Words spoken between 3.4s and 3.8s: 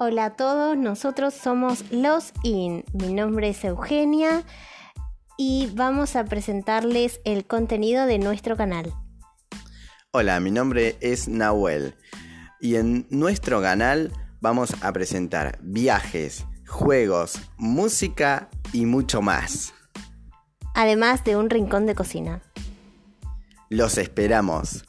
es